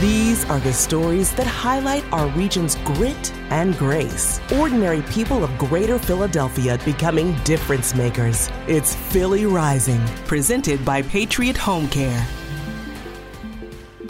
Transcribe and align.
These 0.00 0.48
are 0.48 0.60
the 0.60 0.72
stories 0.72 1.34
that 1.34 1.46
highlight 1.46 2.10
our 2.10 2.26
region's 2.28 2.76
grit 2.76 3.34
and 3.50 3.76
grace. 3.76 4.40
Ordinary 4.58 5.02
people 5.02 5.44
of 5.44 5.58
greater 5.58 5.98
Philadelphia 5.98 6.78
becoming 6.86 7.34
difference 7.44 7.94
makers. 7.94 8.48
It's 8.66 8.94
Philly 8.94 9.44
Rising, 9.44 10.02
presented 10.24 10.82
by 10.86 11.02
Patriot 11.02 11.58
Home 11.58 11.86
Care. 11.86 12.26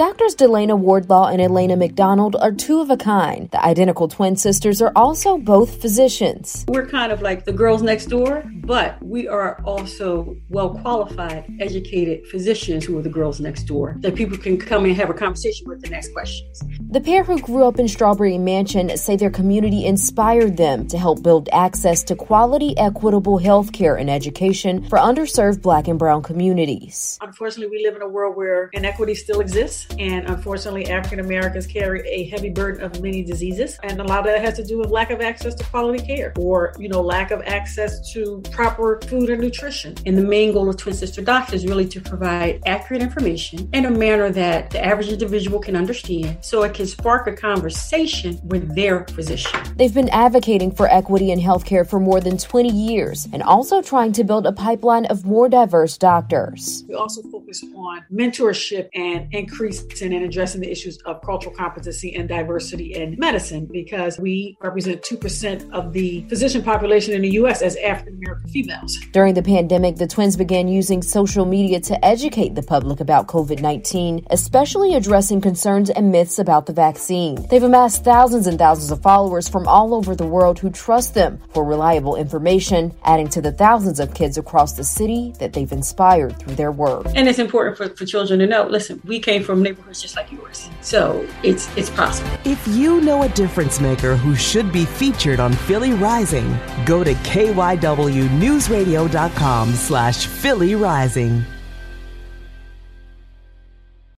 Doctors 0.00 0.34
Delana 0.34 0.78
Wardlaw 0.78 1.26
and 1.26 1.42
Elena 1.42 1.76
McDonald 1.76 2.34
are 2.36 2.52
two 2.52 2.80
of 2.80 2.88
a 2.88 2.96
kind. 2.96 3.50
The 3.50 3.62
identical 3.62 4.08
twin 4.08 4.34
sisters 4.34 4.80
are 4.80 4.92
also 4.96 5.36
both 5.36 5.82
physicians. 5.82 6.64
We're 6.68 6.86
kind 6.86 7.12
of 7.12 7.20
like 7.20 7.44
the 7.44 7.52
girls 7.52 7.82
next 7.82 8.06
door, 8.06 8.42
but 8.64 8.96
we 9.04 9.28
are 9.28 9.60
also 9.62 10.38
well 10.48 10.70
qualified, 10.70 11.54
educated 11.60 12.26
physicians 12.28 12.86
who 12.86 12.96
are 12.96 13.02
the 13.02 13.10
girls 13.10 13.40
next 13.40 13.64
door 13.64 13.96
that 13.98 14.14
people 14.14 14.38
can 14.38 14.56
come 14.56 14.86
and 14.86 14.96
have 14.96 15.10
a 15.10 15.12
conversation 15.12 15.68
with 15.68 15.84
and 15.84 15.94
ask 15.94 16.10
questions. 16.14 16.62
The 16.90 17.00
pair 17.00 17.22
who 17.22 17.38
grew 17.38 17.68
up 17.68 17.78
in 17.78 17.86
Strawberry 17.86 18.36
Mansion 18.36 18.96
say 18.96 19.14
their 19.14 19.30
community 19.30 19.86
inspired 19.86 20.56
them 20.56 20.88
to 20.88 20.98
help 20.98 21.22
build 21.22 21.48
access 21.52 22.02
to 22.02 22.16
quality, 22.16 22.76
equitable 22.76 23.38
health 23.38 23.72
care 23.72 23.94
and 23.94 24.10
education 24.10 24.82
for 24.88 24.98
underserved 24.98 25.62
black 25.62 25.86
and 25.86 26.00
brown 26.00 26.24
communities. 26.24 27.16
Unfortunately, 27.22 27.70
we 27.70 27.84
live 27.86 27.94
in 27.94 28.02
a 28.02 28.08
world 28.08 28.36
where 28.36 28.70
inequity 28.72 29.14
still 29.14 29.38
exists. 29.38 29.86
And 30.00 30.28
unfortunately, 30.28 30.90
African 30.90 31.20
Americans 31.20 31.64
carry 31.64 32.02
a 32.08 32.28
heavy 32.28 32.50
burden 32.50 32.82
of 32.82 33.00
many 33.00 33.22
diseases. 33.22 33.78
And 33.84 34.00
a 34.00 34.02
lot 34.02 34.18
of 34.18 34.24
that 34.24 34.40
has 34.40 34.54
to 34.54 34.64
do 34.64 34.76
with 34.76 34.90
lack 34.90 35.12
of 35.12 35.20
access 35.20 35.54
to 35.54 35.64
quality 35.66 36.04
care 36.04 36.34
or, 36.40 36.74
you 36.76 36.88
know, 36.88 37.00
lack 37.00 37.30
of 37.30 37.40
access 37.42 38.12
to 38.14 38.42
proper 38.50 38.98
food 39.06 39.30
and 39.30 39.40
nutrition. 39.40 39.94
And 40.06 40.18
the 40.18 40.24
main 40.24 40.52
goal 40.52 40.68
of 40.68 40.76
Twin 40.76 40.96
Sister 40.96 41.22
Docs 41.22 41.52
is 41.52 41.66
really 41.66 41.86
to 41.86 42.00
provide 42.00 42.64
accurate 42.66 43.00
information 43.00 43.70
in 43.72 43.84
a 43.84 43.90
manner 43.92 44.28
that 44.30 44.70
the 44.70 44.84
average 44.84 45.10
individual 45.10 45.60
can 45.60 45.76
understand 45.76 46.38
so 46.40 46.64
it 46.64 46.79
spark 46.86 47.26
a 47.26 47.32
conversation 47.32 48.40
with 48.44 48.74
their 48.74 49.04
physician. 49.06 49.60
They've 49.76 49.92
been 49.92 50.08
advocating 50.10 50.72
for 50.72 50.88
equity 50.88 51.30
in 51.30 51.40
healthcare 51.40 51.88
for 51.88 52.00
more 52.00 52.20
than 52.20 52.38
20 52.38 52.68
years 52.68 53.28
and 53.32 53.42
also 53.42 53.82
trying 53.82 54.12
to 54.12 54.24
build 54.24 54.46
a 54.46 54.52
pipeline 54.52 55.06
of 55.06 55.24
more 55.24 55.48
diverse 55.48 55.96
doctors. 55.98 56.84
We 56.88 56.94
also 56.94 57.22
focus 57.22 57.62
on 57.74 58.04
mentorship 58.12 58.88
and 58.94 59.32
increasing 59.32 60.12
and 60.12 60.24
addressing 60.24 60.60
the 60.60 60.70
issues 60.70 60.98
of 61.06 61.22
cultural 61.22 61.54
competency 61.54 62.14
and 62.14 62.28
diversity 62.28 62.94
in 62.94 63.16
medicine 63.18 63.66
because 63.66 64.18
we 64.18 64.56
represent 64.60 65.02
2% 65.02 65.70
of 65.72 65.92
the 65.92 66.24
physician 66.28 66.62
population 66.62 67.14
in 67.14 67.22
the 67.22 67.30
U.S. 67.30 67.62
as 67.62 67.76
African 67.76 68.20
American 68.22 68.48
females. 68.50 68.96
During 69.12 69.34
the 69.34 69.42
pandemic, 69.42 69.96
the 69.96 70.06
twins 70.06 70.36
began 70.36 70.68
using 70.68 71.02
social 71.02 71.44
media 71.44 71.80
to 71.80 72.04
educate 72.04 72.54
the 72.54 72.62
public 72.62 73.00
about 73.00 73.26
COVID 73.26 73.60
19, 73.60 74.26
especially 74.30 74.94
addressing 74.94 75.40
concerns 75.40 75.90
and 75.90 76.10
myths 76.10 76.38
about 76.38 76.66
the 76.70 76.74
vaccine. 76.74 77.46
They've 77.48 77.62
amassed 77.62 78.04
thousands 78.04 78.46
and 78.46 78.58
thousands 78.58 78.90
of 78.92 79.02
followers 79.02 79.48
from 79.48 79.66
all 79.66 79.92
over 79.92 80.14
the 80.14 80.26
world 80.26 80.60
who 80.60 80.70
trust 80.70 81.14
them 81.14 81.40
for 81.52 81.64
reliable 81.64 82.14
information, 82.14 82.94
adding 83.04 83.26
to 83.30 83.40
the 83.40 83.50
thousands 83.50 83.98
of 83.98 84.14
kids 84.14 84.38
across 84.38 84.74
the 84.74 84.84
city 84.84 85.34
that 85.40 85.52
they've 85.52 85.72
inspired 85.72 86.38
through 86.38 86.54
their 86.54 86.70
work. 86.70 87.06
And 87.16 87.28
it's 87.28 87.40
important 87.40 87.76
for, 87.76 87.88
for 87.96 88.06
children 88.06 88.38
to 88.38 88.46
know 88.46 88.66
listen, 88.66 89.00
we 89.04 89.18
came 89.18 89.42
from 89.42 89.62
neighborhoods 89.62 90.00
just 90.00 90.14
like 90.16 90.30
yours. 90.30 90.68
So 90.80 91.26
it's 91.42 91.68
it's 91.76 91.90
possible. 91.90 92.30
If 92.44 92.64
you 92.68 93.00
know 93.00 93.24
a 93.24 93.28
difference 93.30 93.80
maker 93.80 94.14
who 94.16 94.36
should 94.36 94.70
be 94.72 94.84
featured 94.84 95.40
on 95.40 95.52
Philly 95.52 95.92
Rising, 95.92 96.56
go 96.86 97.02
to 97.02 97.14
kywnewsradio.com 97.14 99.72
slash 99.72 100.26
Philly 100.26 100.76
Rising. 100.76 101.44